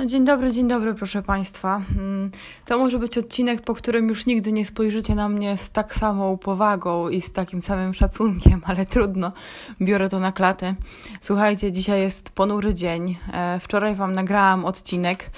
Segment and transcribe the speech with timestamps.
[0.00, 1.82] No, dzień dobry, dzień dobry, proszę Państwa.
[1.96, 2.30] Mm,
[2.66, 6.38] to może być odcinek, po którym już nigdy nie spojrzycie na mnie z tak samą
[6.38, 9.32] powagą i z takim samym szacunkiem, ale trudno,
[9.80, 10.74] biorę to na klatę.
[11.20, 13.16] Słuchajcie, dzisiaj jest ponury dzień.
[13.32, 15.30] E, wczoraj Wam nagrałam odcinek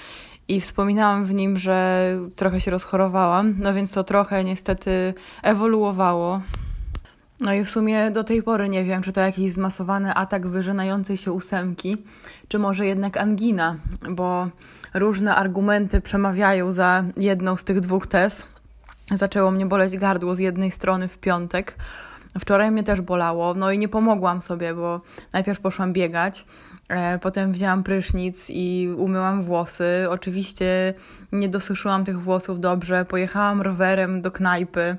[0.48, 6.40] i wspominałam w nim, że trochę się rozchorowałam, no więc to trochę niestety ewoluowało.
[7.42, 11.16] No i w sumie do tej pory nie wiem, czy to jakiś zmasowany atak wyżynającej
[11.16, 11.96] się ósemki,
[12.48, 13.76] czy może jednak angina,
[14.10, 14.48] bo
[14.94, 18.46] różne argumenty przemawiają za jedną z tych dwóch tez.
[19.14, 21.74] Zaczęło mnie boleć gardło z jednej strony w piątek.
[22.38, 25.00] Wczoraj mnie też bolało, no i nie pomogłam sobie, bo
[25.32, 26.46] najpierw poszłam biegać,
[26.88, 30.06] e, potem wzięłam prysznic i umyłam włosy.
[30.10, 30.94] Oczywiście
[31.32, 34.96] nie dosuszyłam tych włosów dobrze, pojechałam rowerem do knajpy.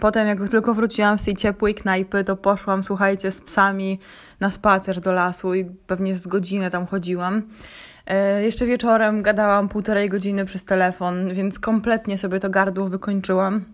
[0.00, 3.98] Potem, jak tylko wróciłam z tej ciepłej knajpy, to poszłam, słuchajcie, z psami
[4.40, 7.42] na spacer do lasu i pewnie z godzinę tam chodziłam.
[8.06, 13.64] E, jeszcze wieczorem gadałam półtorej godziny przez telefon, więc kompletnie sobie to gardło wykończyłam.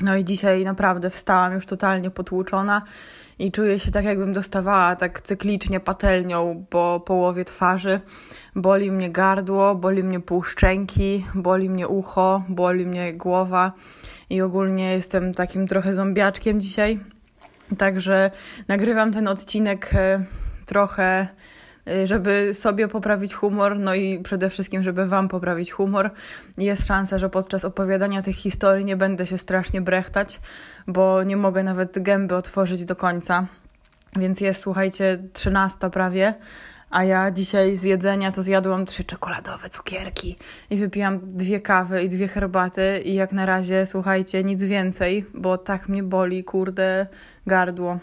[0.00, 2.82] No i dzisiaj naprawdę wstałam już totalnie potłuczona
[3.38, 8.00] i czuję się tak, jakbym dostawała tak cyklicznie patelnią po połowie twarzy.
[8.56, 13.72] Boli mnie gardło, boli mnie pół szczęki, boli mnie ucho, boli mnie głowa
[14.30, 16.98] i ogólnie jestem takim trochę zombiaczkiem dzisiaj.
[17.78, 18.30] Także
[18.68, 20.24] nagrywam ten odcinek e,
[20.66, 21.28] trochę
[21.88, 26.10] Y, żeby sobie poprawić humor, no i przede wszystkim, żeby Wam poprawić humor.
[26.58, 30.40] Jest szansa, że podczas opowiadania tych historii nie będę się strasznie brechtać,
[30.86, 33.46] bo nie mogę nawet gęby otworzyć do końca.
[34.16, 36.34] Więc jest, słuchajcie, trzynasta prawie,
[36.90, 40.36] a ja dzisiaj z jedzenia to zjadłam trzy czekoladowe cukierki
[40.70, 45.58] i wypiłam dwie kawy i dwie herbaty i jak na razie, słuchajcie, nic więcej, bo
[45.58, 47.06] tak mnie boli, kurde,
[47.46, 47.98] gardło.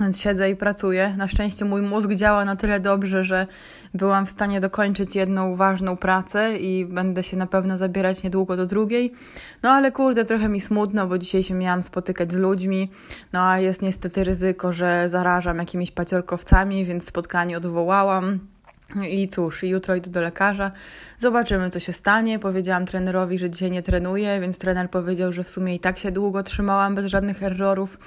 [0.00, 1.14] Więc siedzę i pracuję.
[1.16, 3.46] Na szczęście mój mózg działa na tyle dobrze, że
[3.94, 8.66] byłam w stanie dokończyć jedną ważną pracę i będę się na pewno zabierać niedługo do
[8.66, 9.12] drugiej.
[9.62, 12.90] No ale kurde, trochę mi smutno, bo dzisiaj się miałam spotykać z ludźmi.
[13.32, 18.38] No a jest niestety ryzyko, że zarażam jakimiś paciorkowcami, więc spotkanie odwołałam.
[19.08, 20.72] I cóż, jutro idę do lekarza.
[21.18, 22.38] Zobaczymy, co się stanie.
[22.38, 26.12] Powiedziałam trenerowi, że dzisiaj nie trenuję, więc trener powiedział, że w sumie i tak się
[26.12, 27.98] długo trzymałam bez żadnych errorów.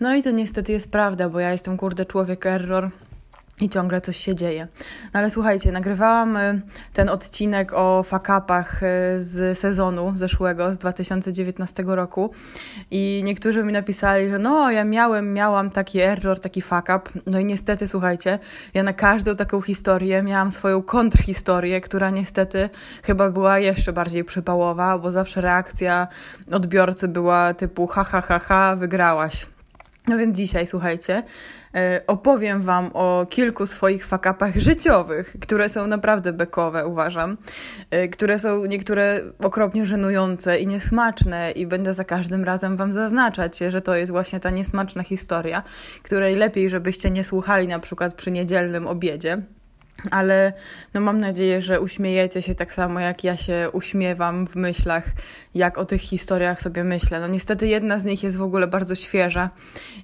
[0.00, 2.90] No i to niestety jest prawda, bo ja jestem kurde człowiek error
[3.60, 4.68] i ciągle coś się dzieje.
[5.14, 6.62] No ale słuchajcie, nagrywałam y,
[6.92, 8.86] ten odcinek o fakapach y,
[9.18, 12.30] z sezonu zeszłego, z 2019 roku
[12.90, 17.08] i niektórzy mi napisali, że no ja miałem, miałam taki error, taki fakap.
[17.26, 18.38] No i niestety, słuchajcie,
[18.74, 22.70] ja na każdą taką historię miałam swoją kontrhistorię, która niestety
[23.02, 26.08] chyba była jeszcze bardziej przypałowa, bo zawsze reakcja
[26.52, 29.55] odbiorcy była typu ha ha ha ha, wygrałaś.
[30.08, 31.22] No więc dzisiaj, słuchajcie,
[31.74, 37.36] e, opowiem Wam o kilku swoich fakapach życiowych, które są naprawdę bekowe, uważam,
[37.90, 43.58] e, które są niektóre okropnie żenujące i niesmaczne i będę za każdym razem Wam zaznaczać,
[43.58, 45.62] że to jest właśnie ta niesmaczna historia,
[46.02, 49.42] której lepiej, żebyście nie słuchali na przykład przy niedzielnym obiedzie
[50.10, 50.52] ale
[50.94, 55.04] no mam nadzieję, że uśmiejecie się tak samo jak ja się uśmiewam w myślach,
[55.54, 57.20] jak o tych historiach sobie myślę.
[57.20, 59.50] No niestety jedna z nich jest w ogóle bardzo świeża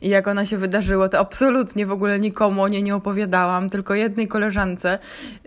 [0.00, 3.94] i jak ona się wydarzyła, to absolutnie w ogóle nikomu o niej nie opowiadałam, tylko
[3.94, 4.98] jednej koleżance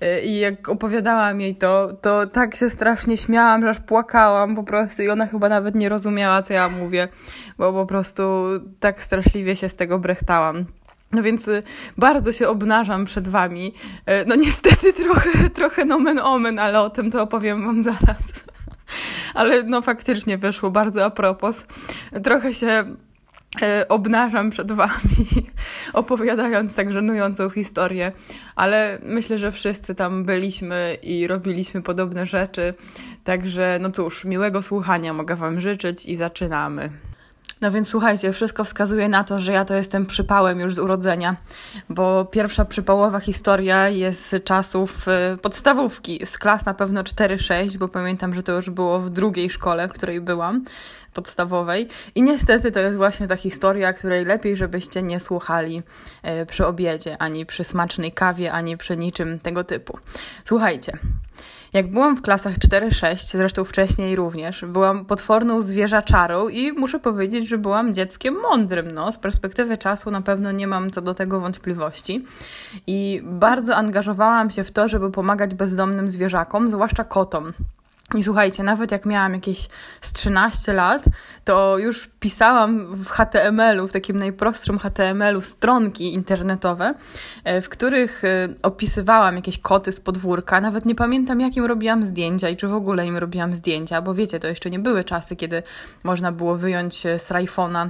[0.04, 4.64] y, i jak opowiadałam jej to, to tak się strasznie śmiałam, że aż płakałam po
[4.64, 7.08] prostu i ona chyba nawet nie rozumiała, co ja mówię,
[7.58, 8.46] bo po prostu
[8.80, 10.66] tak straszliwie się z tego brechtałam.
[11.12, 11.64] No więc y,
[11.98, 13.74] bardzo się obnażam przed Wami.
[14.10, 18.46] Y, no niestety trochę, trochę nomen omen, ale o tym to opowiem Wam zaraz.
[19.34, 21.66] Ale no faktycznie wyszło bardzo a propos.
[22.24, 22.84] Trochę się
[23.62, 25.50] y, obnażam przed Wami,
[25.94, 28.12] opowiadając tak żenującą historię,
[28.56, 32.74] ale myślę, że wszyscy tam byliśmy i robiliśmy podobne rzeczy.
[33.24, 36.90] Także, no cóż, miłego słuchania mogę Wam życzyć i zaczynamy.
[37.62, 41.36] No więc słuchajcie, wszystko wskazuje na to, że ja to jestem przypałem już z urodzenia,
[41.90, 47.88] bo pierwsza przypałowa historia jest z czasów y, podstawówki, z klas na pewno 4-6, bo
[47.88, 50.66] pamiętam, że to już było w drugiej szkole, w której byłam,
[51.14, 51.88] podstawowej.
[52.16, 55.84] I niestety to jest właśnie ta historia, której lepiej, żebyście nie słuchali
[56.42, 60.00] y, przy obiedzie, ani przy smacznej kawie, ani przy niczym tego typu.
[60.44, 60.98] Słuchajcie.
[61.76, 67.58] Jak byłam w klasach 4-6, zresztą wcześniej również, byłam potworną zwierzaczarą i muszę powiedzieć, że
[67.58, 68.92] byłam dzieckiem mądrym.
[68.92, 72.26] No, z perspektywy czasu na pewno nie mam co do tego wątpliwości.
[72.88, 77.54] I bardzo angażowałam się w to, żeby pomagać bezdomnym zwierzakom, zwłaszcza kotom.
[78.14, 79.68] I słuchajcie, nawet jak miałam jakieś
[80.02, 81.04] z 13 lat,
[81.44, 86.94] to już pisałam w HTML-u, w takim najprostszym HTML-u stronki internetowe,
[87.44, 90.62] e, w których e, opisywałam jakieś koty z podwórka.
[90.62, 94.40] Nawet nie pamiętam, jakim robiłam zdjęcia i czy w ogóle im robiłam zdjęcia, bo wiecie,
[94.40, 95.64] to jeszcze nie były czasy, kiedy
[96.04, 97.90] można było wyjąć z iPhone'a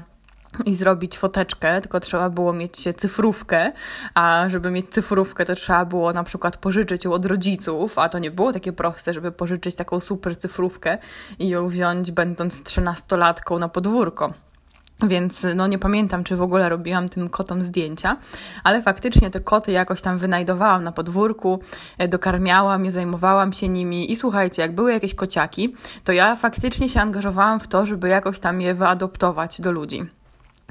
[0.65, 3.71] i zrobić foteczkę, tylko trzeba było mieć cyfrówkę,
[4.13, 8.19] a żeby mieć cyfrówkę, to trzeba było na przykład pożyczyć ją od rodziców, a to
[8.19, 10.97] nie było takie proste, żeby pożyczyć taką super cyfrówkę
[11.39, 14.33] i ją wziąć będąc trzynastolatką na podwórko.
[15.03, 18.17] Więc no nie pamiętam, czy w ogóle robiłam tym kotom zdjęcia,
[18.63, 21.59] ale faktycznie te koty jakoś tam wynajdowałam na podwórku,
[21.97, 26.89] e, dokarmiałam je, zajmowałam się nimi i słuchajcie, jak były jakieś kociaki, to ja faktycznie
[26.89, 30.05] się angażowałam w to, żeby jakoś tam je wyadoptować do ludzi.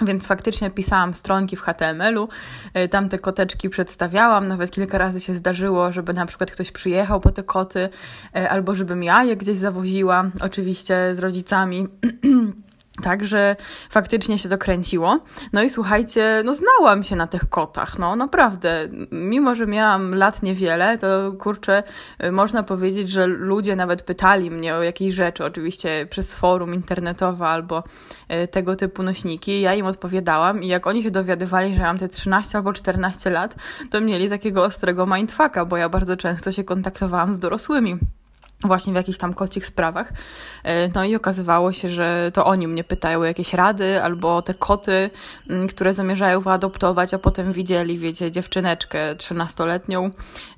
[0.02, 2.29] Więc faktycznie pisałam stronki w HTML-u,
[2.75, 7.20] e, tam te koteczki przedstawiałam, nawet kilka razy się zdarzyło, żeby na przykład ktoś przyjechał
[7.20, 7.88] po te koty,
[8.37, 11.87] e, albo żebym ja je gdzieś zawoziła, oczywiście z rodzicami.
[13.02, 13.56] Także
[13.91, 15.20] faktycznie się to kręciło.
[15.52, 18.88] No i słuchajcie, no znałam się na tych kotach, no naprawdę.
[19.11, 21.82] Mimo, że miałam lat niewiele, to kurczę,
[22.25, 27.46] y, można powiedzieć, że ludzie nawet pytali mnie o jakieś rzeczy, oczywiście przez forum internetowe
[27.46, 27.82] albo
[28.44, 29.61] y, tego typu nośniki.
[29.61, 33.55] Ja im odpowiadałam i jak oni się dowiadywali, że mam te 13 albo 14 lat,
[33.90, 37.99] to mieli takiego ostrego mindfucka, bo ja bardzo często się kontaktowałam z dorosłymi
[38.61, 40.12] właśnie w jakichś tam kocich sprawach.
[40.62, 44.55] E, no i okazywało się, że to oni mnie pytają o jakieś rady albo te
[44.55, 45.11] koty,
[45.51, 50.11] mm, które zamierzają wyadoptować, a potem widzieli, wiecie, dziewczyneczkę trzynastoletnią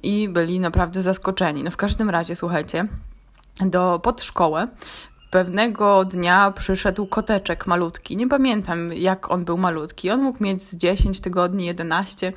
[0.03, 1.63] i byli naprawdę zaskoczeni.
[1.63, 2.85] No w każdym razie, słuchajcie,
[3.61, 4.69] do, pod szkołę
[5.37, 8.17] pewnego dnia przyszedł koteczek malutki.
[8.17, 10.11] Nie pamiętam, jak on był malutki.
[10.11, 12.33] On mógł mieć z 10 tygodni, 11.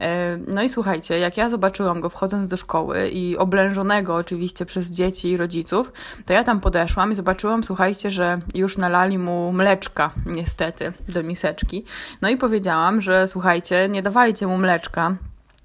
[0.00, 4.90] E, no i słuchajcie, jak ja zobaczyłam go wchodząc do szkoły i oblężonego oczywiście przez
[4.90, 5.92] dzieci i rodziców,
[6.26, 11.84] to ja tam podeszłam i zobaczyłam, słuchajcie, że już nalali mu mleczka, niestety, do miseczki.
[12.22, 15.16] No i powiedziałam, że słuchajcie, nie dawajcie mu mleczka,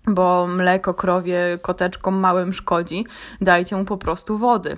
[0.07, 3.05] bo mleko krowie koteczkom małym szkodzi,
[3.41, 4.77] dajcie mu po prostu wody.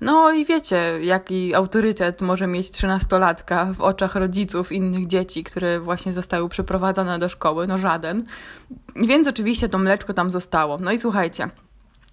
[0.00, 6.12] No i wiecie, jaki autorytet może mieć trzynastolatka w oczach rodziców innych dzieci, które właśnie
[6.12, 7.66] zostały przyprowadzone do szkoły?
[7.66, 8.24] No żaden.
[8.96, 10.78] Więc oczywiście to mleczko tam zostało.
[10.78, 11.48] No i słuchajcie,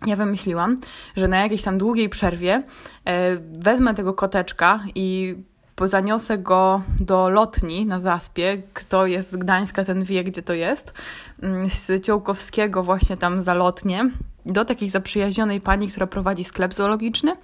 [0.05, 0.77] ja wymyśliłam,
[1.15, 2.63] że na jakiejś tam długiej przerwie
[3.05, 5.35] e, wezmę tego koteczka i
[5.81, 8.62] zaniosę go do lotni na Zaspie.
[8.74, 10.94] Kto jest z Gdańska, ten wie, gdzie to jest.
[11.42, 14.10] Mm, z Ciołkowskiego właśnie tam za lotnię
[14.46, 17.36] do takiej zaprzyjaźnionej pani, która prowadzi sklep zoologiczny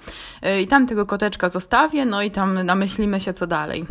[0.46, 3.86] y, i tam tego koteczka zostawię, no i tam namyślimy się, co dalej.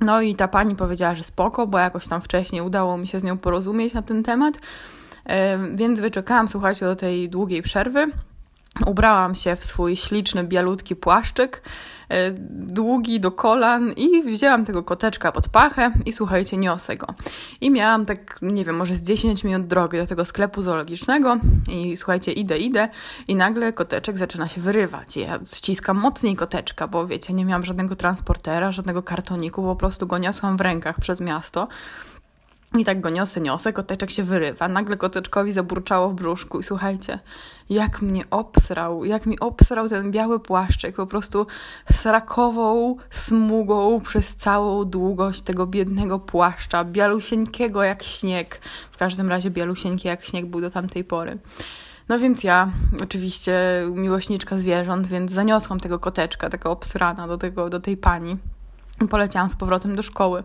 [0.00, 3.24] No i ta pani powiedziała, że spoko, bo jakoś tam wcześniej udało mi się z
[3.24, 4.60] nią porozumieć na ten temat, y,
[5.74, 8.10] więc wyczekałam, słuchajcie, do tej długiej przerwy.
[8.86, 11.62] Ubrałam się w swój śliczny, bialutki płaszczyk,
[12.08, 17.06] e, długi do kolan i wzięłam tego koteczka pod pachę i słuchajcie, niosę go.
[17.60, 21.36] I miałam tak, nie wiem, może z 10 minut drogi do tego sklepu zoologicznego
[21.70, 22.88] i słuchajcie, idę, idę
[23.28, 25.16] i nagle koteczek zaczyna się wyrywać.
[25.16, 30.18] Ja ściskam mocniej koteczka, bo wiecie, nie miałam żadnego transportera, żadnego kartoniku, po prostu go
[30.18, 31.68] niosłam w rękach przez miasto.
[32.78, 34.68] I tak go niosę, niosę, koteczek się wyrywa.
[34.68, 37.18] Nagle koteczkowi zaburczało w brzuszku i słuchajcie,
[37.70, 41.46] jak mnie obsrał, jak mi obsrał ten biały płaszczyk, po prostu
[41.92, 48.60] srakową smugą przez całą długość tego biednego płaszcza, bialusieńkiego jak śnieg.
[48.92, 51.38] W każdym razie bialusieńki jak śnieg był do tamtej pory.
[52.08, 52.68] No więc ja,
[53.02, 53.60] oczywiście
[53.94, 58.36] miłośniczka zwierząt, więc zaniosłam tego koteczka, tego obsrana do, tego, do tej pani
[59.10, 60.44] poleciałam z powrotem do szkoły.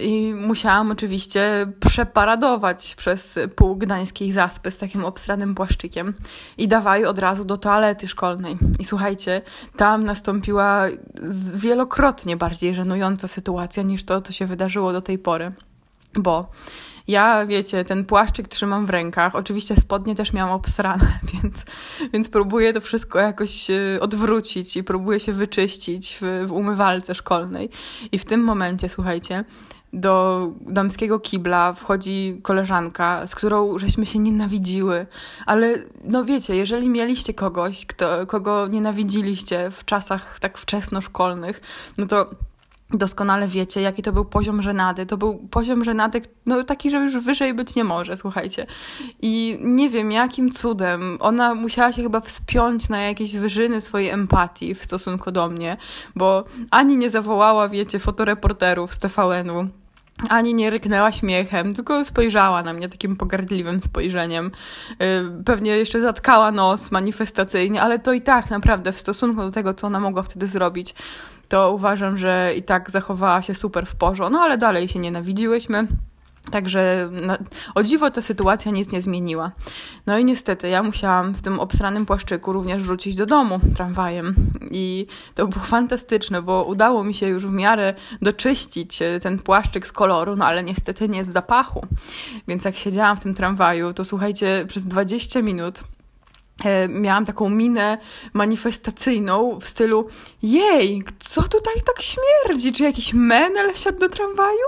[0.00, 6.14] I musiałam oczywiście przeparadować przez pół gdańskiej zaspy z takim obstranym płaszczykiem
[6.58, 8.58] i dawaj od razu do toalety szkolnej.
[8.78, 9.42] I słuchajcie,
[9.76, 10.82] tam nastąpiła
[11.54, 15.52] wielokrotnie bardziej żenująca sytuacja niż to, co się wydarzyło do tej pory.
[16.14, 16.50] Bo
[17.08, 19.34] ja, wiecie, ten płaszczyk trzymam w rękach.
[19.34, 21.64] Oczywiście spodnie też miałam obsrane, więc,
[22.12, 27.70] więc próbuję to wszystko jakoś e, odwrócić i próbuję się wyczyścić w, w umywalce szkolnej.
[28.12, 29.44] I w tym momencie, słuchajcie,
[29.92, 35.06] do damskiego kibla wchodzi koleżanka, z którą żeśmy się nienawidziły.
[35.46, 41.60] Ale no wiecie, jeżeli mieliście kogoś, kto, kogo nienawidziliście w czasach tak wczesnoszkolnych,
[41.98, 42.30] no to
[42.90, 45.06] doskonale wiecie, jaki to był poziom żenady.
[45.06, 48.66] To był poziom żenady, no taki, że już wyżej być nie może, słuchajcie.
[49.22, 54.74] I nie wiem, jakim cudem ona musiała się chyba wspiąć na jakieś wyżyny swojej empatii
[54.74, 55.76] w stosunku do mnie,
[56.16, 59.68] bo ani nie zawołała, wiecie, fotoreporterów z TVN-u,
[60.28, 64.50] ani nie ryknęła śmiechem, tylko spojrzała na mnie takim pogardliwym spojrzeniem.
[64.90, 69.74] Y, pewnie jeszcze zatkała nos manifestacyjnie, ale to i tak naprawdę w stosunku do tego,
[69.74, 70.94] co ona mogła wtedy zrobić,
[71.48, 74.32] to uważam, że i tak zachowała się super w porządku.
[74.32, 75.86] No ale dalej się nienawidziłyśmy.
[76.50, 77.38] Także na,
[77.74, 79.50] o dziwo ta sytuacja nic nie zmieniła.
[80.06, 84.34] No i niestety ja musiałam w tym obsranym płaszczyku również wrócić do domu tramwajem.
[84.70, 89.86] I to było fantastyczne, bo udało mi się już w miarę doczyścić e, ten płaszczyk
[89.86, 91.86] z koloru, no ale niestety nie z zapachu.
[92.48, 95.80] Więc jak siedziałam w tym tramwaju, to słuchajcie, przez 20 minut
[96.88, 97.98] miałam taką minę
[98.32, 100.08] manifestacyjną w stylu
[100.42, 102.72] jej, co tutaj tak śmierdzi?
[102.72, 104.66] Czy jakiś menel wsiadł do tramwaju?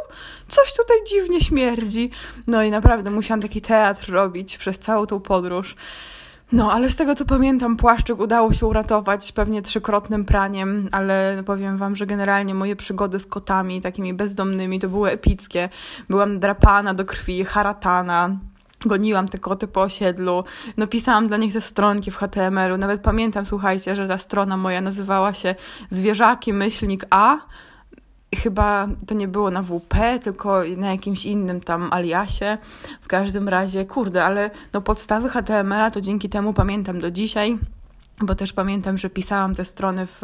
[0.48, 2.10] Coś tutaj dziwnie śmierdzi.
[2.46, 5.76] No i naprawdę musiałam taki teatr robić przez całą tą podróż.
[6.52, 11.78] No, ale z tego co pamiętam, płaszczyk udało się uratować pewnie trzykrotnym praniem, ale powiem
[11.78, 15.68] wam, że generalnie moje przygody z kotami, takimi bezdomnymi, to były epickie.
[16.08, 18.38] Byłam drapana do krwi, haratana,
[18.86, 20.44] Goniłam te koty po osiedlu,
[20.76, 22.76] no pisałam dla nich te stronki w HTML-u.
[22.76, 25.54] Nawet pamiętam, słuchajcie, że ta strona moja nazywała się
[25.90, 27.36] Zwierzaki Myślnik A.
[28.34, 32.58] Chyba to nie było na WP, tylko na jakimś innym tam aliasie.
[33.00, 37.58] W każdym razie, kurde, ale no podstawy HTML-a to dzięki temu pamiętam do dzisiaj
[38.20, 40.18] bo też pamiętam, że pisałam te strony w,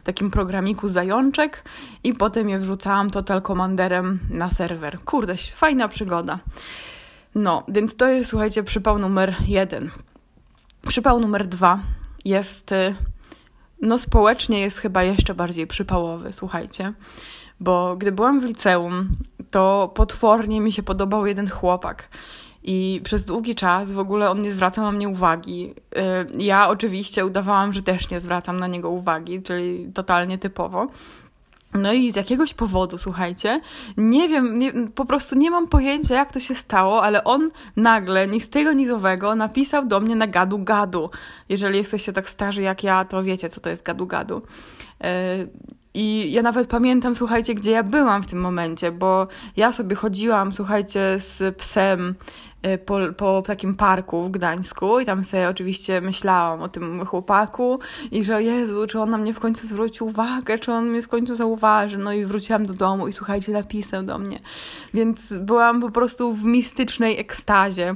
[0.00, 1.64] w takim programiku Zajączek
[2.04, 4.98] i potem je wrzucałam Total Commanderem na serwer.
[5.04, 6.38] Kurde, fajna przygoda.
[7.34, 9.90] No, więc to jest, słuchajcie, przypał numer jeden.
[10.88, 11.80] Przypał numer dwa
[12.24, 12.94] jest, y,
[13.82, 16.92] no społecznie jest chyba jeszcze bardziej przypałowy, słuchajcie.
[17.60, 19.08] Bo gdy byłam w liceum,
[19.50, 22.08] to potwornie mi się podobał jeden chłopak.
[22.62, 25.74] I przez długi czas w ogóle on nie zwracał na mnie uwagi.
[25.96, 30.86] Y, ja oczywiście udawałam, że też nie zwracam na niego uwagi, czyli totalnie typowo.
[31.74, 33.60] No i z jakiegoś powodu, słuchajcie,
[33.96, 38.28] nie wiem, nie, po prostu nie mam pojęcia, jak to się stało, ale on nagle,
[38.28, 41.08] ni z tego, ni z owego, napisał do mnie na gadu-gadu.
[41.48, 44.42] Jeżeli jesteście tak starzy jak ja, to wiecie, co to jest gadu-gadu.
[45.94, 50.52] I ja nawet pamiętam, słuchajcie, gdzie ja byłam w tym momencie, bo ja sobie chodziłam,
[50.52, 52.14] słuchajcie, z psem
[52.66, 57.78] Y, po, po takim parku w Gdańsku i tam sobie oczywiście myślałam o tym chłopaku
[58.10, 61.08] i że Jezu, czy on na mnie w końcu zwróci uwagę, czy on mnie w
[61.08, 61.98] końcu zauważy.
[61.98, 64.40] No i wróciłam do domu i słuchajcie, napisał do mnie.
[64.94, 67.94] Więc byłam po prostu w mistycznej ekstazie.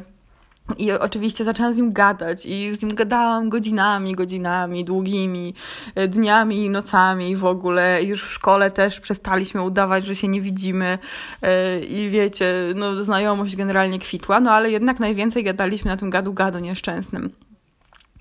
[0.79, 5.55] I oczywiście zaczęłam z nim gadać i z nim gadałam godzinami, godzinami, długimi
[5.95, 8.03] e, dniami i nocami w ogóle.
[8.03, 10.99] Już w szkole też przestaliśmy udawać, że się nie widzimy
[11.43, 16.61] e, i wiecie, no znajomość generalnie kwitła, no ale jednak najwięcej gadaliśmy na tym gadu-gadu
[16.61, 17.31] nieszczęsnym.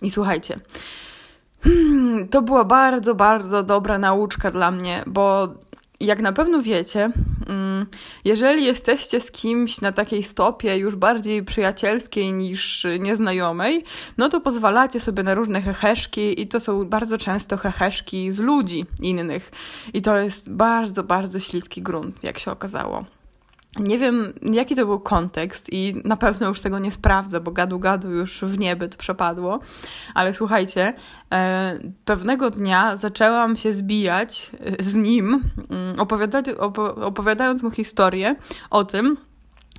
[0.01, 0.59] I słuchajcie,
[1.63, 5.53] hmm, to była bardzo, bardzo dobra nauczka dla mnie, bo
[6.05, 7.09] jak na pewno wiecie,
[7.47, 7.85] mm,
[8.25, 13.83] jeżeli jesteście z kimś na takiej stopie już bardziej przyjacielskiej niż nieznajomej,
[14.17, 18.85] no to pozwalacie sobie na różne heheszki i to są bardzo często heheszki z ludzi
[19.01, 19.51] innych.
[19.93, 23.05] I to jest bardzo, bardzo śliski grunt, jak się okazało.
[23.79, 28.09] Nie wiem, jaki to był kontekst i na pewno już tego nie sprawdzę, bo gadu-gadu
[28.09, 29.59] już w niebyt przepadło.
[30.13, 30.93] Ale słuchajcie,
[31.31, 35.95] e, pewnego dnia zaczęłam się zbijać e, z nim, mm,
[37.01, 38.35] opowiadając mu historię
[38.69, 39.17] o tym,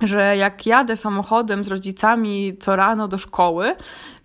[0.01, 3.75] że jak jadę samochodem z rodzicami co rano do szkoły,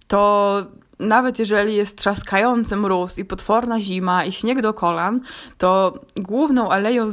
[0.06, 0.62] to
[1.00, 5.20] nawet jeżeli jest trzaskający mróz i potworna zima i śnieg do kolan,
[5.58, 7.08] to główną aleją,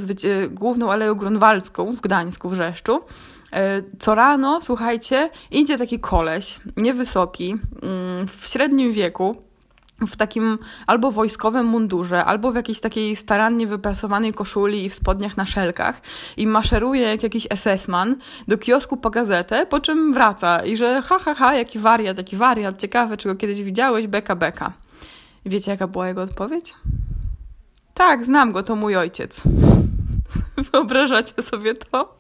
[0.49, 2.99] główną aleją grunwaldzką w Gdańsku, w Rzeszczu,
[3.53, 9.46] e, co rano, słuchajcie, idzie taki koleś, niewysoki, mm, w średnim wieku,
[10.01, 15.37] w takim albo wojskowym mundurze, albo w jakiejś takiej starannie wyprasowanej koszuli i w spodniach
[15.37, 16.01] na szelkach
[16.37, 18.15] i maszeruje jak jakiś SS-man
[18.47, 22.35] do kiosku po gazetę, po czym wraca i że ha, ha, ha, jaki wariat, jaki
[22.35, 24.73] wariat, ciekawe, czy go kiedyś widziałeś, beka, beka.
[25.45, 26.73] Wiecie, jaka była jego odpowiedź?
[27.93, 29.41] Tak, znam go, to mój ojciec.
[30.71, 32.17] Wyobrażacie sobie to?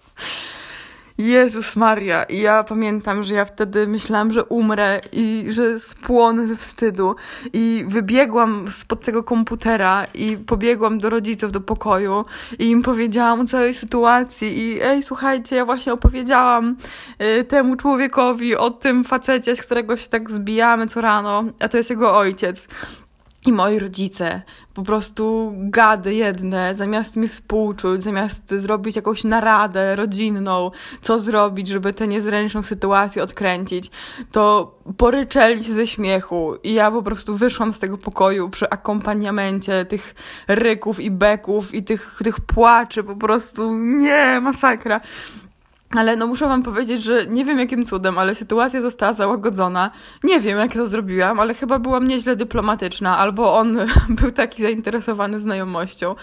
[1.17, 2.23] Jezus Maria.
[2.23, 7.15] I ja pamiętam, że ja wtedy myślałam, że umrę i że spłonę ze wstydu.
[7.53, 12.25] I wybiegłam spod tego komputera i pobiegłam do rodziców do pokoju
[12.59, 14.59] i im powiedziałam o całej sytuacji.
[14.59, 16.75] I ej, słuchajcie, ja właśnie opowiedziałam
[17.39, 21.77] y, temu człowiekowi o tym facecie, z którego się tak zbijamy co rano, a to
[21.77, 22.67] jest jego ojciec.
[23.45, 24.41] I moi rodzice,
[24.73, 31.93] po prostu gady jedne, zamiast mi współczuć, zamiast zrobić jakąś naradę rodzinną, co zrobić, żeby
[31.93, 33.91] tę niezręczną sytuację odkręcić,
[34.31, 39.85] to poryczeli się ze śmiechu i ja po prostu wyszłam z tego pokoju przy akompaniamencie
[39.85, 40.15] tych
[40.47, 45.01] ryków i beków i tych, tych płaczy, po prostu nie, masakra.
[45.95, 49.91] Ale no muszę wam powiedzieć, że nie wiem jakim cudem, ale sytuacja została załagodzona.
[50.23, 53.77] Nie wiem jak to zrobiłam, ale chyba byłam nieźle dyplomatyczna, albo on
[54.21, 56.15] był taki zainteresowany znajomością.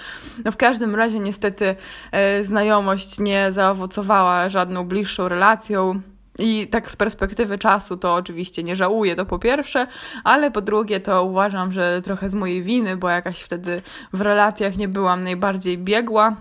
[0.45, 1.77] No w każdym razie niestety
[2.13, 6.01] e, znajomość nie zaowocowała żadną bliższą relacją.
[6.39, 9.87] I tak z perspektywy czasu to oczywiście nie żałuję, to po pierwsze,
[10.25, 14.77] ale po drugie to uważam, że trochę z mojej winy, bo jakaś wtedy w relacjach
[14.77, 16.37] nie byłam najbardziej biegła.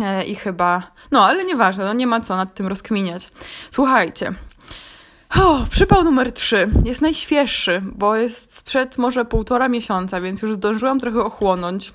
[0.00, 3.30] E, I chyba, no ale nieważne, no nie ma co nad tym rozkminiać.
[3.70, 4.34] Słuchajcie.
[5.70, 11.20] Przypał numer 3 jest najświeższy, bo jest sprzed może półtora miesiąca, więc już zdążyłam trochę
[11.20, 11.92] ochłonąć.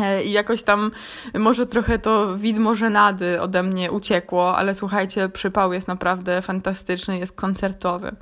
[0.00, 0.90] E, I jakoś tam
[1.34, 7.36] może trochę to widmo żenady ode mnie uciekło, ale słuchajcie, przypał jest naprawdę fantastyczny, jest
[7.36, 8.16] koncertowy.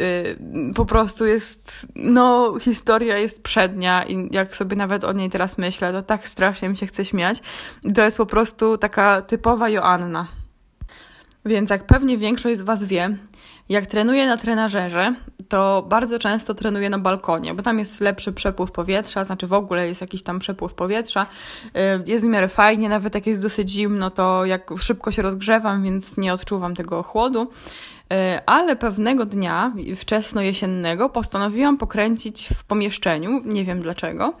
[0.00, 5.58] Y, po prostu jest, no, historia jest przednia i jak sobie nawet o niej teraz
[5.58, 7.42] myślę, to tak strasznie mi się chce śmiać.
[7.94, 10.28] To jest po prostu taka typowa Joanna.
[11.44, 13.18] Więc jak pewnie większość z Was wie,
[13.68, 15.14] jak trenuję na trenażerze,
[15.48, 19.88] to bardzo często trenuję na balkonie, bo tam jest lepszy przepływ powietrza, znaczy w ogóle
[19.88, 21.26] jest jakiś tam przepływ powietrza.
[21.66, 25.82] Y, jest w miarę fajnie, nawet jak jest dosyć zimno, to jak szybko się rozgrzewam,
[25.82, 27.50] więc nie odczuwam tego chłodu.
[28.12, 34.32] E, ale pewnego dnia, wczesno-jesiennego, postanowiłam pokręcić w pomieszczeniu, nie wiem dlaczego,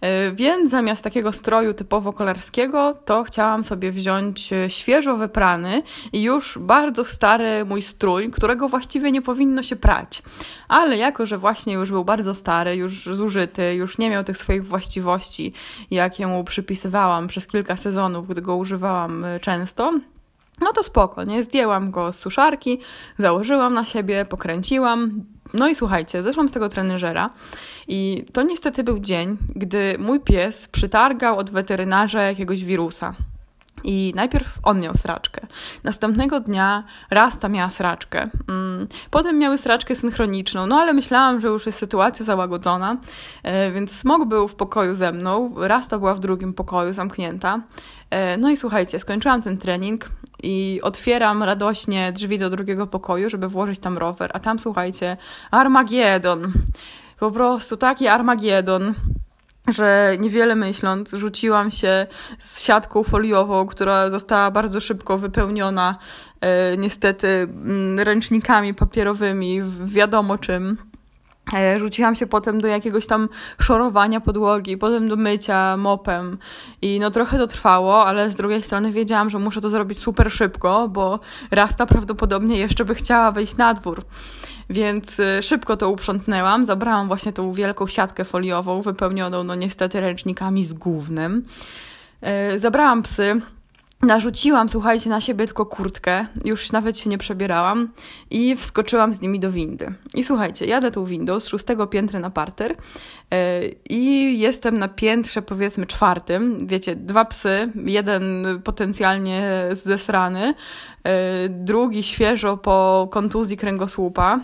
[0.00, 6.22] e, więc zamiast takiego stroju typowo kolarskiego, to chciałam sobie wziąć e, świeżo wyprany i
[6.22, 10.22] już bardzo stary mój strój, którego właściwie nie powinno się prać.
[10.68, 14.66] Ale jako, że właśnie już był bardzo stary, już zużyty, już nie miał tych swoich
[14.66, 15.52] właściwości,
[15.90, 19.92] jakie mu przypisywałam przez kilka sezonów, gdy go używałam często,
[20.60, 21.42] no to spoko, nie?
[21.42, 22.78] Zdjęłam go z suszarki,
[23.18, 25.24] założyłam na siebie, pokręciłam.
[25.54, 27.30] No i słuchajcie, zeszłam z tego trenerzera
[27.88, 33.14] i to niestety był dzień, gdy mój pies przytargał od weterynarza jakiegoś wirusa.
[33.84, 35.46] I najpierw on miał sraczkę.
[35.84, 38.28] Następnego dnia Rasta miała sraczkę.
[38.48, 42.96] Mm, potem miały sraczkę synchroniczną, no ale myślałam, że już jest sytuacja załagodzona,
[43.42, 47.60] e, więc Smog był w pokoju ze mną, Rasta była w drugim pokoju zamknięta.
[48.10, 50.08] E, no i słuchajcie, skończyłam ten trening
[50.42, 55.16] i otwieram radośnie drzwi do drugiego pokoju, żeby włożyć tam rower, a tam słuchajcie,
[55.50, 56.52] Armagedon.
[57.18, 58.94] Po prostu taki Armagedon
[59.68, 62.06] że niewiele myśląc, rzuciłam się
[62.38, 65.98] z siatką foliową, która została bardzo szybko wypełniona
[66.40, 70.89] e, niestety mm, ręcznikami papierowymi, wiadomo czym.
[71.54, 73.28] E, rzuciłam się potem do jakiegoś tam
[73.60, 76.38] szorowania podłogi, potem do mycia mopem
[76.82, 80.32] i no trochę to trwało, ale z drugiej strony wiedziałam, że muszę to zrobić super
[80.32, 84.04] szybko, bo Rasta prawdopodobnie jeszcze by chciała wejść na dwór.
[84.70, 90.64] Więc y, szybko to uprzątnęłam, zabrałam właśnie tą wielką siatkę foliową, wypełnioną no niestety ręcznikami
[90.64, 91.44] z głównym.
[92.20, 93.40] E, zabrałam psy,
[94.02, 97.88] Narzuciłam, słuchajcie, na siebie tylko kurtkę, już nawet się nie przebierałam
[98.30, 99.94] i wskoczyłam z nimi do windy.
[100.14, 103.38] I słuchajcie, jadę tą windą z szóstego piętra na parter yy,
[103.90, 106.66] i jestem na piętrze powiedzmy czwartym.
[106.66, 110.54] Wiecie, dwa psy, jeden potencjalnie zesrany,
[111.04, 111.12] yy,
[111.48, 114.40] drugi świeżo po kontuzji kręgosłupa.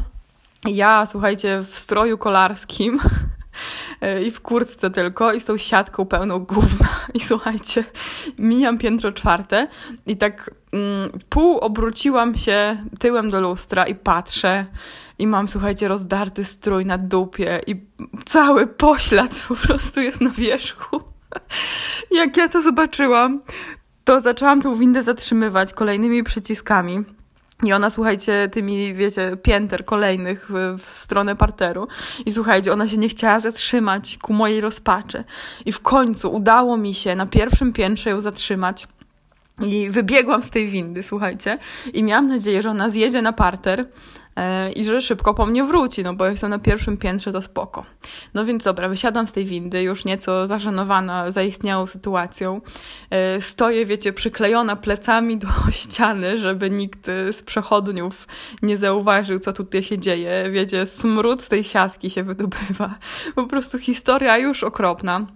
[0.69, 3.36] Ja, słuchajcie, w stroju kolarskim E,
[4.27, 6.88] i w kurtce tylko i z tą siatką pełną gówna.
[7.14, 7.85] I słuchajcie,
[8.38, 9.69] mijam piętro czwarte
[10.07, 14.66] i tak mm, pół obróciłam się tyłem do lustra i patrzę
[15.19, 17.77] i mam, słuchajcie, rozdarty strój na dupie i
[18.25, 21.01] cały poślad po prostu jest na wierzchu.
[22.11, 23.40] Jak ja to zobaczyłam,
[24.05, 27.05] to zaczęłam tą windę zatrzymywać kolejnymi przyciskami.
[27.64, 31.88] I ona, słuchajcie, tymi, wiecie, pięter kolejnych w, w, stronę parteru.
[32.27, 35.25] I słuchajcie, ona się nie chciała zatrzymać ku mojej rozpaczy.
[35.64, 38.88] I w końcu udało mi się na pierwszym piętrze ją zatrzymać.
[39.61, 41.59] I wybiegłam z tej windy, słuchajcie,
[41.92, 43.87] i miałam nadzieję, że ona zjedzie na parter
[44.77, 47.85] i że szybko po mnie wróci, no bo jestem na pierwszym piętrze, to spoko.
[48.35, 52.61] No więc dobra, wysiadam z tej windy, już nieco zażenowana zaistniałą sytuacją.
[53.11, 58.29] E, stoję, wiecie, przyklejona plecami do ściany, żeby nikt z przechodniów
[58.62, 60.51] nie zauważył, co tutaj się dzieje.
[60.51, 62.94] Wiecie, smród z tej siatki się wydobywa.
[63.35, 65.27] Po prostu historia już okropna.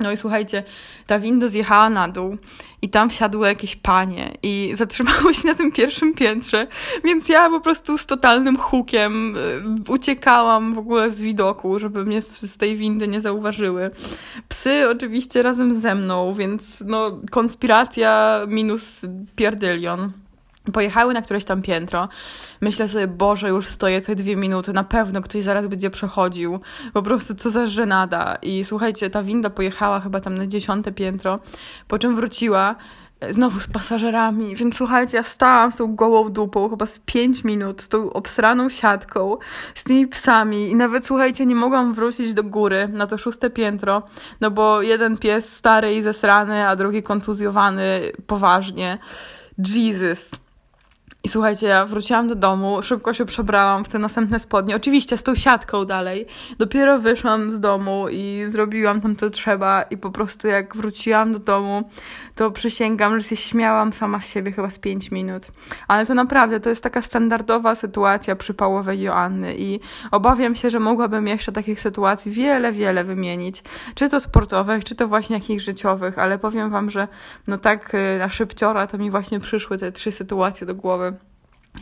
[0.00, 0.64] No i słuchajcie,
[1.06, 2.36] ta winda zjechała na dół
[2.82, 6.66] i tam wsiadły jakieś panie i zatrzymały się na tym pierwszym piętrze,
[7.04, 12.22] więc ja po prostu z totalnym hukiem y, uciekałam w ogóle z widoku, żeby mnie
[12.22, 13.90] z tej windy nie zauważyły.
[14.48, 19.00] Psy oczywiście razem ze mną, więc no konspiracja minus
[19.36, 20.12] pierdylion
[20.72, 22.08] pojechały na któreś tam piętro.
[22.60, 26.60] Myślę sobie, Boże, już stoję tutaj dwie minuty, na pewno ktoś zaraz będzie przechodził.
[26.92, 28.36] Po prostu co za żenada.
[28.42, 31.38] I słuchajcie, ta winda pojechała chyba tam na dziesiąte piętro,
[31.88, 32.76] po czym wróciła
[33.20, 37.44] e, znowu z pasażerami, więc słuchajcie, ja stałam z tą gołą dupą chyba z pięć
[37.44, 39.36] minut, z tą obsraną siatką,
[39.74, 44.02] z tymi psami i nawet, słuchajcie, nie mogłam wrócić do góry na to szóste piętro,
[44.40, 48.98] no bo jeden pies stary i zesrany, a drugi kontuzjowany poważnie.
[49.58, 50.43] Jesus.
[51.24, 54.76] I słuchajcie, ja wróciłam do domu, szybko się przebrałam w te następne spodnie.
[54.76, 56.26] Oczywiście z tą siatką dalej.
[56.58, 61.38] Dopiero wyszłam z domu i zrobiłam tam co trzeba i po prostu jak wróciłam do
[61.38, 61.90] domu,
[62.34, 65.48] to przysięgam, że się śmiałam sama z siebie chyba z 5 minut.
[65.88, 71.28] Ale to naprawdę, to jest taka standardowa sytuacja przypałowej Joanny i obawiam się, że mogłabym
[71.28, 73.62] jeszcze takich sytuacji wiele, wiele wymienić.
[73.94, 77.08] Czy to sportowych, czy to właśnie jakichś życiowych, ale powiem wam, że
[77.46, 81.16] no tak y, na szybciora to mi właśnie przyszły te trzy sytuacje do głowy.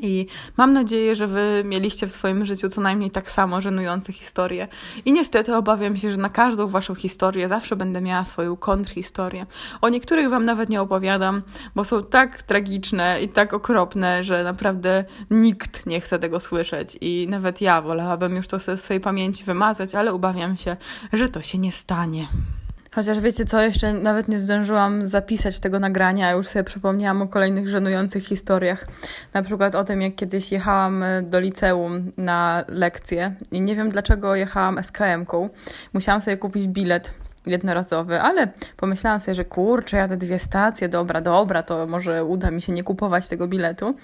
[0.00, 0.26] I
[0.57, 4.68] mam nadzieję, że Wy mieliście w swoim życiu co najmniej tak samo żenujące historie.
[5.05, 9.46] I niestety obawiam się, że na każdą Waszą historię zawsze będę miała swoją kontrhistorię.
[9.81, 11.42] O niektórych Wam nawet nie opowiadam,
[11.74, 16.98] bo są tak tragiczne i tak okropne, że naprawdę nikt nie chce tego słyszeć.
[17.00, 20.76] I nawet ja wolałabym już to ze swojej pamięci wymazać, ale obawiam się,
[21.12, 22.28] że to się nie stanie.
[22.94, 27.28] Chociaż wiecie co, jeszcze nawet nie zdążyłam zapisać tego nagrania, a już sobie przypomniałam o
[27.28, 28.87] kolejnych żenujących historiach.
[29.35, 33.90] Na przykład o tym, jak kiedyś jechałam e, do liceum na lekcję i nie wiem
[33.90, 35.48] dlaczego jechałam SKM-ką.
[35.92, 37.11] Musiałam sobie kupić bilet
[37.46, 42.62] jednorazowy, ale pomyślałam sobie, że kurczę, jadę dwie stacje, dobra, dobra, to może uda mi
[42.62, 43.94] się nie kupować tego biletu.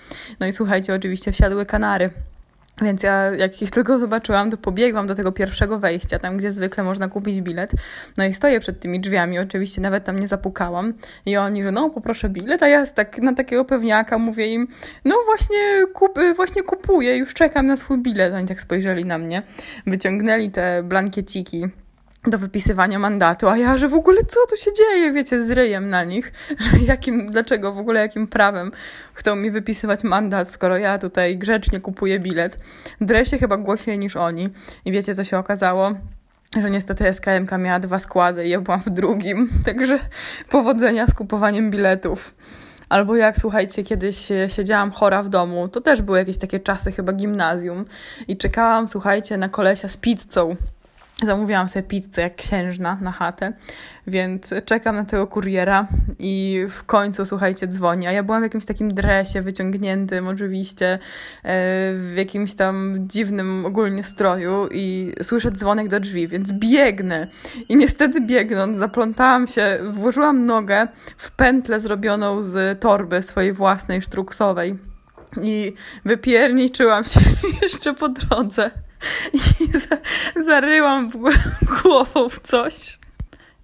[0.41, 2.11] No i słuchajcie, oczywiście wsiadły Kanary.
[2.83, 6.85] Więc ja, jak ich tylko zobaczyłam, to pobiegłam do tego pierwszego wejścia, tam gdzie zwykle
[6.85, 7.73] można kupić bilet.
[8.17, 10.95] No i stoję przed tymi drzwiami, oczywiście nawet tam nie zapukałam.
[11.27, 14.69] I oni, że no, poproszę bilet, a ja tak, na takiego pewniaka mówię im,
[15.05, 18.35] no właśnie, kup, właśnie kupuję, już czekam na swój bilet.
[18.35, 19.43] Oni tak spojrzeli na mnie,
[19.87, 21.69] wyciągnęli te blankieciki
[22.27, 25.89] do wypisywania mandatu, a ja, że w ogóle co tu się dzieje, wiecie, z ryjem
[25.89, 26.33] na nich,
[26.65, 28.73] że jakim, dlaczego w ogóle jakim prawem
[29.15, 32.59] chcą mi wypisywać mandat, skoro ja tutaj grzecznie kupuję bilet.
[33.01, 34.49] Drę się chyba głośniej niż oni
[34.85, 35.95] i wiecie, co się okazało?
[36.63, 39.99] że niestety SKMK miała dwa składy i ja byłam w drugim, także
[40.51, 42.35] powodzenia z kupowaniem biletów.
[42.89, 47.13] Albo jak, słuchajcie, kiedyś siedziałam chora w domu, to też były jakieś takie czasy, chyba
[47.13, 47.85] gimnazjum,
[48.29, 50.57] i czekałam, słuchajcie, na kolesia z pizzą
[51.25, 53.53] Zamówiłam sobie pizzę jak księżna na chatę,
[54.07, 58.07] więc czekam na tego kuriera i w końcu, słuchajcie, dzwoni.
[58.07, 60.99] A ja byłam w jakimś takim dresie wyciągniętym, oczywiście, e,
[61.95, 67.29] w jakimś tam dziwnym ogólnie stroju i słyszę dzwonek do drzwi, więc biegnę.
[67.69, 74.79] I niestety biegnąc, zaplątałam się, włożyłam nogę w pętlę zrobioną z torby swojej własnej, sztruksowej.
[75.43, 75.73] I
[76.05, 77.21] wypierniczyłam się
[77.63, 78.71] jeszcze po drodze.
[79.61, 79.97] I za,
[80.45, 81.11] zaryłam
[81.83, 82.99] głową w coś.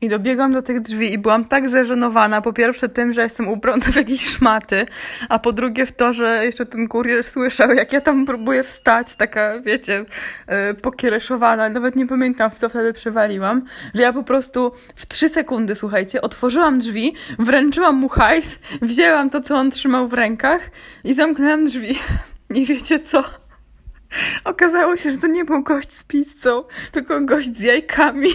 [0.01, 3.85] I dobiegłam do tych drzwi i byłam tak zażenowana, po pierwsze tym, że jestem ubrana
[3.93, 4.87] w jakieś szmaty,
[5.29, 9.17] a po drugie w to, że jeszcze ten kurier słyszał, jak ja tam próbuję wstać,
[9.17, 10.05] taka, wiecie,
[10.49, 15.29] yy, pokiereszowana, nawet nie pamiętam, w co wtedy przewaliłam, że ja po prostu w trzy
[15.29, 20.71] sekundy, słuchajcie, otworzyłam drzwi, wręczyłam mu hajs, wzięłam to, co on trzymał w rękach
[21.05, 21.99] i zamknęłam drzwi.
[22.51, 23.44] Nie wiecie co?
[24.45, 28.31] Okazało się, że to nie był gość z pizzą, tylko gość z jajkami.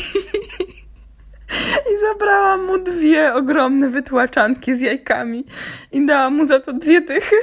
[1.93, 5.45] I zabrałam mu dwie ogromne wytłaczanki z jajkami
[5.91, 7.35] i dałam mu za to dwie dychy.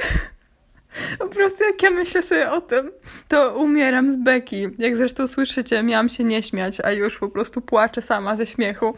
[1.19, 2.91] Po prostu jak ja myślę sobie o tym,
[3.27, 4.67] to umieram z beki.
[4.77, 8.93] Jak zresztą słyszycie, miałam się nie śmiać, a już po prostu płaczę sama ze śmiechu.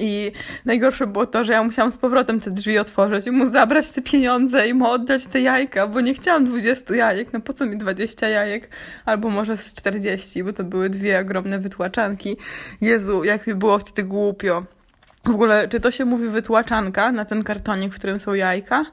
[0.00, 0.32] I
[0.64, 4.02] najgorsze było to, że ja musiałam z powrotem te drzwi otworzyć i mu zabrać te
[4.02, 7.78] pieniądze i mu oddać te jajka, bo nie chciałam 20 jajek, no po co mi
[7.78, 8.68] 20 jajek,
[9.04, 12.36] albo może z 40, bo to były dwie ogromne wytłaczanki.
[12.80, 14.64] Jezu, jak mi było wtedy głupio.
[15.24, 18.84] W ogóle, czy to się mówi wytłaczanka na ten kartonik, w którym są jajka?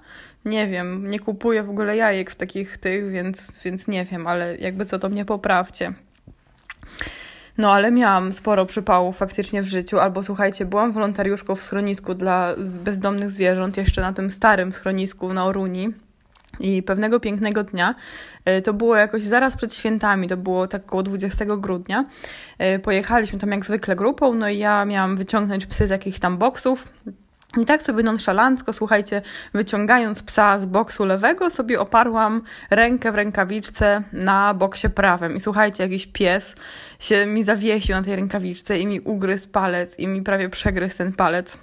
[0.46, 4.58] Nie wiem, nie kupuję w ogóle jajek w takich tych, więc, więc nie wiem, ale
[4.58, 5.94] jakby co, to mnie poprawcie.
[7.60, 12.56] No ale miałam sporo przypałów faktycznie w życiu, albo słuchajcie, byłam wolontariuszką w schronisku dla
[12.58, 15.94] bezdomnych zwierząt, jeszcze na tym starym schronisku na Oruni.
[16.60, 17.96] I pewnego pięknego dnia,
[18.46, 22.06] e, to było jakoś zaraz przed świętami, to było tak około 20 grudnia,
[22.58, 26.38] e, pojechaliśmy tam jak zwykle grupą, no i ja miałam wyciągnąć psy z jakichś tam
[26.38, 26.88] boksów,
[27.58, 29.22] i tak sobie nonszalancko, słuchajcie,
[29.54, 35.36] wyciągając psa z boksu lewego, sobie oparłam rękę w rękawiczce na boksie prawym.
[35.36, 36.56] I słuchajcie, jakiś pies
[37.00, 41.14] się mi zawiesił na tej rękawiczce i mi ugryzł palec i mi prawie przegryzł ten
[41.14, 41.58] palec.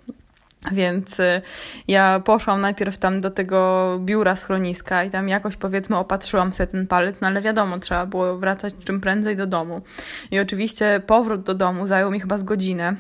[0.73, 1.43] Więc y,
[1.89, 6.87] ja poszłam najpierw tam do tego biura schroniska i tam jakoś powiedzmy opatrzyłam sobie ten
[6.87, 9.83] palec, no ale wiadomo, trzeba było wracać czym prędzej do domu.
[10.31, 12.97] I oczywiście powrót do domu zajął mi chyba z godzinę.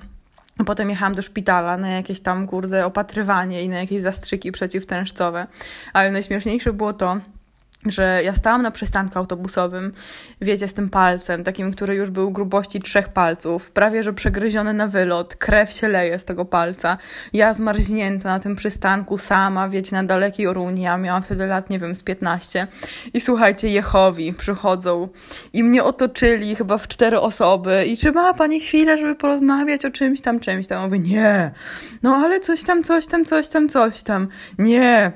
[0.64, 5.46] Potem jechałam do szpitala na jakieś tam, kurde, opatrywanie i na jakieś zastrzyki przeciwtężcowe.
[5.92, 7.16] Ale najśmieszniejsze było to,
[7.90, 9.92] że ja stałam na przystanku autobusowym,
[10.40, 14.86] wiecie, z tym palcem, takim, który już był grubości trzech palców, prawie że przegryziony na
[14.86, 16.98] wylot, krew się leje z tego palca.
[17.32, 21.78] Ja zmarznięta na tym przystanku sama, wiecie, na dalekiej Oruni, ja miałam wtedy lat, nie
[21.78, 22.66] wiem, z 15.
[23.14, 25.08] I słuchajcie, Jehowi przychodzą
[25.52, 29.90] i mnie otoczyli chyba w cztery osoby i czy ma pani chwilę, żeby porozmawiać o
[29.90, 30.84] czymś tam, czymś tam?
[30.84, 31.50] Mówię, nie,
[32.02, 35.12] no ale coś tam, coś tam, coś tam, coś tam, nie,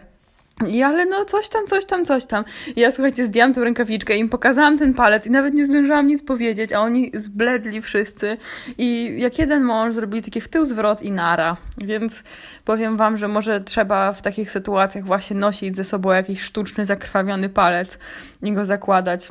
[0.68, 2.44] i ale no coś tam, coś tam, coś tam.
[2.76, 6.22] I ja słuchajcie, zdjęłam tę rękawiczkę, im pokazałam ten palec i nawet nie zdążyłam nic
[6.22, 8.36] powiedzieć, a oni zbledli wszyscy.
[8.78, 11.56] I jak jeden mąż zrobili taki w tył zwrot i nara.
[11.78, 12.22] Więc
[12.64, 17.48] powiem wam, że może trzeba w takich sytuacjach właśnie nosić ze sobą jakiś sztuczny, zakrwawiony
[17.48, 17.98] palec
[18.42, 19.28] i go zakładać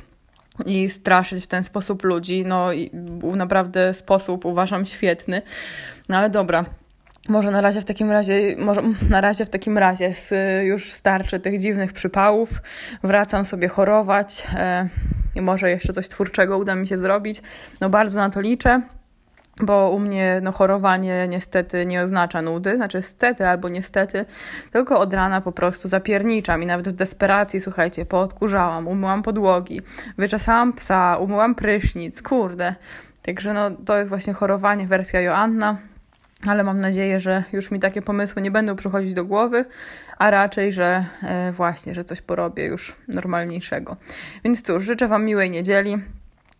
[0.65, 2.44] i straszyć w ten sposób ludzi.
[2.46, 5.42] No i był naprawdę sposób, uważam, świetny.
[6.10, 6.65] No ale dobra,
[7.29, 10.34] może na razie w takim razie, może na razie w takim razie z,
[10.65, 12.49] już starczy tych dziwnych przypałów.
[13.03, 14.89] Wracam sobie chorować e,
[15.36, 17.41] i może jeszcze coś twórczego uda mi się zrobić.
[17.82, 18.82] No bardzo na to liczę,
[19.62, 24.25] bo u mnie no, chorowanie niestety nie oznacza nudy, znaczy stety albo niestety,
[24.71, 29.82] tylko od rana po prostu zapierniczam i nawet w desperacji, słuchajcie, poodkurzałam, umyłam podłogi,
[30.17, 32.75] wyczesałam psa, umyłam prysznic, kurde.
[33.21, 35.77] Także no, to jest właśnie chorowanie, wersja Joanna
[36.47, 39.65] ale mam nadzieję, że już mi takie pomysły nie będą przychodzić do głowy,
[40.17, 43.97] a raczej, że e, właśnie, że coś porobię już normalniejszego.
[44.43, 45.97] Więc cóż, życzę Wam miłej niedzieli.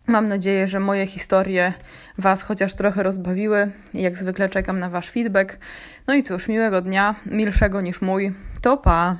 [0.06, 1.72] Mam nadzieję, że moje historie
[2.18, 5.58] Was chociaż trochę rozbawiły jak zwykle czekam na Wasz feedback.
[6.06, 8.32] No i cóż, miłego dnia, milszego niż mój.
[8.62, 9.16] To pa!